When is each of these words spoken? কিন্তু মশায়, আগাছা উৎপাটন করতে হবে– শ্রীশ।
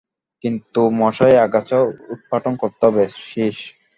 কিন্তু 0.43 0.81
মশায়, 0.99 1.37
আগাছা 1.37 1.77
উৎপাটন 2.09 2.53
করতে 2.55 2.81
হবে– 2.87 3.13
শ্রীশ। 3.17 3.57